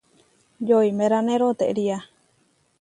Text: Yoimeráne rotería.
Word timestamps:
Yoimeráne 0.69 1.33
rotería. 1.43 1.97